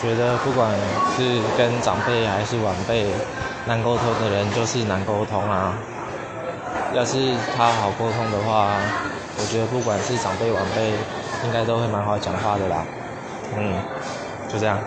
[0.00, 0.72] 觉得不管
[1.14, 3.04] 是跟长辈还是晚辈
[3.66, 5.76] 难沟通的人就是难沟通啊。
[6.94, 8.80] 要是他好沟通的话
[9.40, 10.90] 我觉得不管是长辈晚辈
[11.44, 12.84] 应该都会蛮好讲话的啦。
[13.56, 13.80] 嗯
[14.48, 14.78] 就这样。